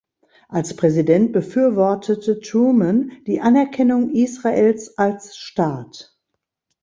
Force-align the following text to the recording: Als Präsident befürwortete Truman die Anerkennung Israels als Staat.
Als 0.49 0.75
Präsident 0.75 1.31
befürwortete 1.31 2.39
Truman 2.39 3.11
die 3.27 3.39
Anerkennung 3.39 4.09
Israels 4.15 4.97
als 4.97 5.37
Staat. 5.37 6.17